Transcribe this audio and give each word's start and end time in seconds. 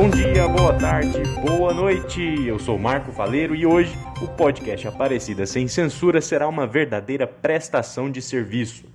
Bom 0.00 0.08
dia, 0.08 0.48
boa 0.48 0.72
tarde, 0.72 1.22
boa 1.46 1.74
noite. 1.74 2.22
Eu 2.46 2.58
sou 2.58 2.78
Marco 2.78 3.12
Faleiro 3.12 3.54
e 3.54 3.66
hoje 3.66 3.94
o 4.22 4.28
podcast 4.28 4.88
Aparecida 4.88 5.44
Sem 5.44 5.68
Censura 5.68 6.22
será 6.22 6.48
uma 6.48 6.66
verdadeira 6.66 7.26
prestação 7.26 8.10
de 8.10 8.22
serviço. 8.22 8.86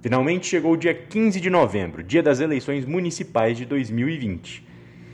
Finalmente 0.00 0.46
chegou 0.46 0.72
o 0.72 0.76
dia 0.78 0.94
15 0.94 1.38
de 1.38 1.50
novembro, 1.50 2.02
dia 2.02 2.22
das 2.22 2.40
eleições 2.40 2.86
municipais 2.86 3.58
de 3.58 3.66
2020. 3.66 4.66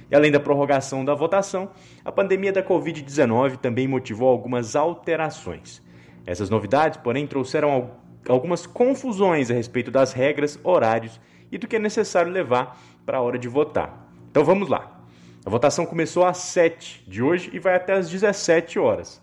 E 0.09 0.14
além 0.14 0.31
da 0.31 0.39
prorrogação 0.39 1.05
da 1.05 1.17
votação, 1.17 1.71
a 2.05 2.12
pandemia 2.12 2.53
da 2.53 2.62
Covid-19 2.62 3.57
também 3.57 3.89
motivou 3.89 4.29
algumas 4.29 4.77
alterações. 4.77 5.82
Essas 6.25 6.48
novidades, 6.48 7.01
porém, 7.03 7.27
trouxeram 7.27 7.91
algumas 8.29 8.69
confusões 8.69 9.51
a 9.51 9.55
respeito 9.55 9.91
das 9.91 10.12
regras, 10.12 10.61
horários 10.62 11.21
e 11.51 11.59
do 11.59 11.67
que 11.67 11.75
é 11.75 11.80
necessário 11.80 12.30
levar 12.30 12.80
para 13.05 13.19
a 13.19 13.21
hora 13.21 13.37
de 13.37 13.48
votar. 13.48 14.09
Então 14.31 14.45
vamos 14.45 14.68
lá. 14.68 15.00
A 15.44 15.49
votação 15.49 15.86
começou 15.86 16.26
às 16.26 16.36
7 16.36 17.03
de 17.08 17.22
hoje 17.22 17.50
e 17.53 17.58
vai 17.58 17.75
até 17.75 17.94
às 17.94 18.11
17 18.11 18.79
horas. 18.79 19.22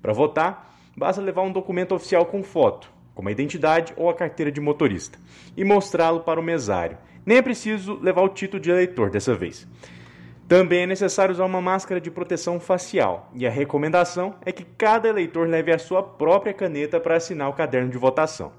Para 0.00 0.14
votar, 0.14 0.74
basta 0.96 1.20
levar 1.20 1.42
um 1.42 1.52
documento 1.52 1.94
oficial 1.94 2.24
com 2.24 2.42
foto, 2.42 2.90
como 3.14 3.28
a 3.28 3.32
identidade 3.32 3.92
ou 3.94 4.08
a 4.08 4.14
carteira 4.14 4.50
de 4.50 4.62
motorista, 4.62 5.18
e 5.54 5.64
mostrá-lo 5.64 6.20
para 6.20 6.40
o 6.40 6.42
mesário. 6.42 6.96
Nem 7.24 7.36
é 7.36 7.42
preciso 7.42 7.98
levar 8.00 8.22
o 8.22 8.30
título 8.30 8.62
de 8.62 8.70
eleitor 8.70 9.10
dessa 9.10 9.34
vez. 9.34 9.68
Também 10.48 10.84
é 10.84 10.86
necessário 10.86 11.32
usar 11.32 11.44
uma 11.44 11.60
máscara 11.60 12.00
de 12.00 12.10
proteção 12.10 12.58
facial, 12.58 13.30
e 13.34 13.46
a 13.46 13.50
recomendação 13.50 14.36
é 14.46 14.50
que 14.50 14.64
cada 14.64 15.08
eleitor 15.08 15.46
leve 15.46 15.70
a 15.70 15.78
sua 15.78 16.02
própria 16.02 16.54
caneta 16.54 16.98
para 16.98 17.16
assinar 17.16 17.50
o 17.50 17.52
caderno 17.52 17.90
de 17.90 17.98
votação. 17.98 18.52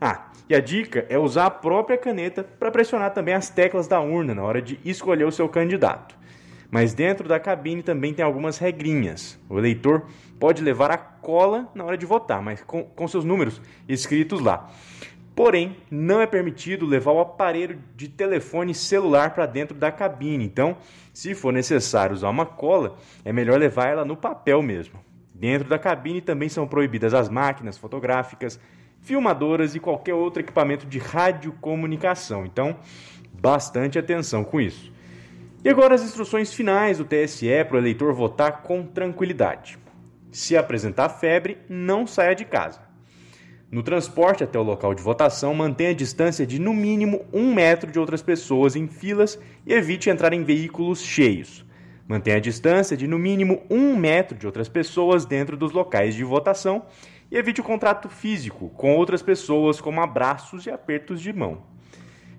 Ah, 0.00 0.30
e 0.48 0.54
a 0.54 0.60
dica 0.60 1.04
é 1.08 1.18
usar 1.18 1.46
a 1.46 1.50
própria 1.50 1.98
caneta 1.98 2.44
para 2.44 2.70
pressionar 2.70 3.12
também 3.12 3.34
as 3.34 3.50
teclas 3.50 3.88
da 3.88 4.00
urna 4.00 4.34
na 4.34 4.42
hora 4.42 4.62
de 4.62 4.78
escolher 4.84 5.24
o 5.24 5.32
seu 5.32 5.48
candidato. 5.48 6.16
Mas 6.70 6.94
dentro 6.94 7.26
da 7.26 7.40
cabine 7.40 7.82
também 7.82 8.12
tem 8.12 8.24
algumas 8.24 8.58
regrinhas. 8.58 9.38
O 9.48 9.58
eleitor 9.58 10.06
pode 10.38 10.62
levar 10.62 10.90
a 10.90 10.98
cola 10.98 11.68
na 11.74 11.84
hora 11.84 11.96
de 11.96 12.06
votar, 12.06 12.42
mas 12.42 12.62
com, 12.62 12.84
com 12.84 13.08
seus 13.08 13.24
números 13.24 13.60
escritos 13.88 14.40
lá. 14.40 14.70
Porém, 15.34 15.76
não 15.90 16.20
é 16.20 16.26
permitido 16.26 16.84
levar 16.84 17.12
o 17.12 17.20
aparelho 17.20 17.78
de 17.94 18.08
telefone 18.08 18.74
celular 18.74 19.34
para 19.34 19.46
dentro 19.46 19.76
da 19.76 19.90
cabine. 19.90 20.44
Então, 20.44 20.76
se 21.12 21.34
for 21.34 21.52
necessário 21.52 22.14
usar 22.14 22.28
uma 22.28 22.44
cola, 22.44 22.96
é 23.24 23.32
melhor 23.32 23.58
levar 23.58 23.86
ela 23.86 24.04
no 24.04 24.16
papel 24.16 24.60
mesmo. 24.62 24.98
Dentro 25.32 25.68
da 25.68 25.78
cabine 25.78 26.20
também 26.20 26.48
são 26.48 26.66
proibidas 26.66 27.14
as 27.14 27.28
máquinas 27.28 27.78
fotográficas, 27.78 28.58
filmadoras 29.08 29.74
e 29.74 29.80
qualquer 29.80 30.12
outro 30.12 30.42
equipamento 30.42 30.86
de 30.86 30.98
radiocomunicação. 30.98 32.44
Então, 32.44 32.76
bastante 33.32 33.98
atenção 33.98 34.44
com 34.44 34.60
isso. 34.60 34.92
E 35.64 35.68
agora 35.70 35.94
as 35.94 36.02
instruções 36.02 36.52
finais 36.52 36.98
do 36.98 37.06
TSE 37.06 37.64
para 37.64 37.76
o 37.76 37.80
eleitor 37.80 38.12
votar 38.12 38.62
com 38.62 38.84
tranquilidade. 38.84 39.78
Se 40.30 40.58
apresentar 40.58 41.08
febre, 41.08 41.56
não 41.70 42.06
saia 42.06 42.34
de 42.34 42.44
casa. 42.44 42.80
No 43.70 43.82
transporte 43.82 44.44
até 44.44 44.58
o 44.58 44.62
local 44.62 44.94
de 44.94 45.02
votação, 45.02 45.54
mantenha 45.54 45.90
a 45.90 45.94
distância 45.94 46.46
de 46.46 46.58
no 46.58 46.74
mínimo 46.74 47.24
um 47.32 47.52
metro 47.52 47.90
de 47.90 47.98
outras 47.98 48.20
pessoas 48.20 48.76
em 48.76 48.86
filas 48.86 49.38
e 49.66 49.72
evite 49.72 50.10
entrar 50.10 50.34
em 50.34 50.44
veículos 50.44 51.02
cheios. 51.02 51.66
Mantenha 52.06 52.36
a 52.36 52.40
distância 52.40 52.96
de 52.96 53.06
no 53.06 53.18
mínimo 53.18 53.62
um 53.70 53.96
metro 53.96 54.36
de 54.36 54.46
outras 54.46 54.68
pessoas 54.68 55.26
dentro 55.26 55.56
dos 55.56 55.72
locais 55.72 56.14
de 56.14 56.24
votação 56.24 56.84
e 57.30 57.36
evite 57.36 57.60
o 57.60 57.64
contato 57.64 58.08
físico 58.08 58.70
com 58.70 58.96
outras 58.96 59.22
pessoas, 59.22 59.80
como 59.80 60.00
abraços 60.00 60.66
e 60.66 60.70
apertos 60.70 61.20
de 61.20 61.32
mão. 61.32 61.62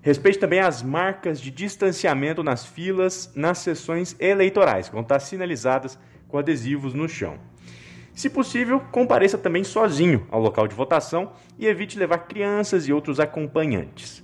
Respeite 0.01 0.39
também 0.39 0.59
as 0.59 0.81
marcas 0.81 1.41
de 1.41 1.51
distanciamento 1.51 2.41
nas 2.41 2.65
filas 2.65 3.31
nas 3.35 3.59
sessões 3.59 4.15
eleitorais, 4.19 4.87
que 4.87 4.93
vão 4.93 5.01
estar 5.01 5.19
sinalizadas 5.19 5.99
com 6.27 6.37
adesivos 6.37 6.93
no 6.93 7.07
chão. 7.07 7.37
Se 8.13 8.29
possível, 8.29 8.79
compareça 8.91 9.37
também 9.37 9.63
sozinho 9.63 10.27
ao 10.31 10.41
local 10.41 10.67
de 10.67 10.75
votação 10.75 11.31
e 11.57 11.67
evite 11.67 11.97
levar 11.97 12.19
crianças 12.19 12.87
e 12.87 12.93
outros 12.93 13.19
acompanhantes. 13.19 14.23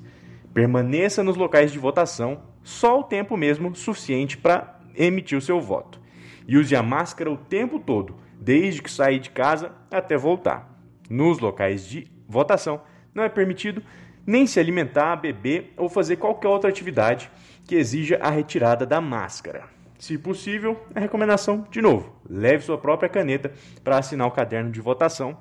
Permaneça 0.53 1.23
nos 1.23 1.35
locais 1.35 1.71
de 1.71 1.79
votação 1.79 2.41
só 2.63 2.99
o 2.99 3.03
tempo 3.03 3.37
mesmo 3.37 3.75
suficiente 3.75 4.37
para 4.37 4.79
emitir 4.95 5.37
o 5.37 5.41
seu 5.41 5.61
voto. 5.61 6.01
E 6.47 6.57
use 6.57 6.75
a 6.75 6.83
máscara 6.83 7.31
o 7.31 7.37
tempo 7.37 7.79
todo, 7.79 8.15
desde 8.39 8.81
que 8.81 8.91
sair 8.91 9.19
de 9.19 9.29
casa 9.29 9.71
até 9.91 10.17
voltar. 10.17 10.69
Nos 11.09 11.39
locais 11.39 11.87
de 11.87 12.07
votação, 12.27 12.81
não 13.13 13.23
é 13.23 13.29
permitido 13.29 13.81
nem 14.25 14.47
se 14.47 14.59
alimentar, 14.59 15.15
beber 15.17 15.73
ou 15.77 15.87
fazer 15.87 16.15
qualquer 16.15 16.47
outra 16.47 16.69
atividade 16.69 17.29
que 17.65 17.75
exija 17.75 18.17
a 18.21 18.29
retirada 18.29 18.85
da 18.85 18.99
máscara. 18.99 19.63
Se 19.99 20.17
possível, 20.17 20.79
a 20.93 20.99
recomendação, 20.99 21.65
de 21.71 21.81
novo, 21.81 22.15
leve 22.29 22.63
sua 22.63 22.77
própria 22.77 23.09
caneta 23.09 23.51
para 23.83 23.97
assinar 23.97 24.27
o 24.27 24.31
caderno 24.31 24.71
de 24.71 24.81
votação. 24.81 25.37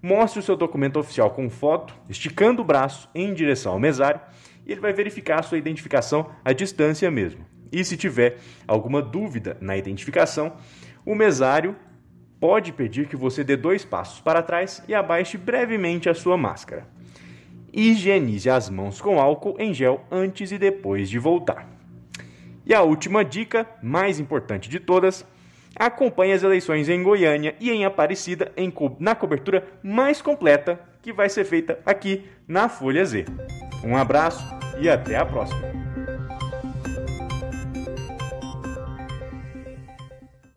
Mostre 0.00 0.40
o 0.40 0.42
seu 0.42 0.56
documento 0.56 0.98
oficial 0.98 1.30
com 1.30 1.48
foto, 1.50 1.94
esticando 2.08 2.62
o 2.62 2.64
braço 2.64 3.08
em 3.14 3.34
direção 3.34 3.72
ao 3.72 3.78
mesário, 3.78 4.20
e 4.66 4.72
ele 4.72 4.80
vai 4.80 4.92
verificar 4.92 5.40
a 5.40 5.42
sua 5.42 5.58
identificação 5.58 6.30
à 6.44 6.52
distância 6.52 7.10
mesmo. 7.10 7.44
E 7.70 7.84
se 7.84 7.96
tiver 7.96 8.38
alguma 8.66 9.00
dúvida 9.00 9.56
na 9.60 9.76
identificação, 9.76 10.56
o 11.04 11.14
mesário 11.14 11.76
pode 12.42 12.72
pedir 12.72 13.06
que 13.06 13.14
você 13.16 13.44
dê 13.44 13.56
dois 13.56 13.86
passos 13.86 14.20
para 14.20 14.42
trás 14.42 14.82
e 14.88 14.94
abaixe 14.94 15.38
brevemente 15.38 16.10
a 16.10 16.14
sua 16.14 16.36
máscara 16.36 16.84
higienize 17.72 18.50
as 18.50 18.68
mãos 18.68 19.00
com 19.00 19.18
álcool 19.18 19.56
em 19.58 19.72
gel 19.72 20.04
antes 20.10 20.52
e 20.52 20.58
depois 20.58 21.08
de 21.08 21.18
voltar. 21.18 21.66
E 22.66 22.74
a 22.74 22.82
última 22.82 23.24
dica, 23.24 23.66
mais 23.82 24.20
importante 24.20 24.68
de 24.68 24.78
todas, 24.78 25.24
acompanhe 25.74 26.32
as 26.32 26.42
eleições 26.42 26.88
em 26.88 27.02
Goiânia 27.02 27.56
e 27.58 27.70
em 27.70 27.84
Aparecida 27.84 28.52
em, 28.56 28.72
na 29.00 29.14
cobertura 29.14 29.66
mais 29.82 30.20
completa 30.20 30.78
que 31.00 31.12
vai 31.12 31.28
ser 31.28 31.44
feita 31.44 31.80
aqui 31.84 32.24
na 32.46 32.68
Folha 32.68 33.04
Z. 33.04 33.24
Um 33.82 33.96
abraço 33.96 34.44
e 34.78 34.88
até 34.88 35.16
a 35.16 35.26
próxima! 35.26 35.91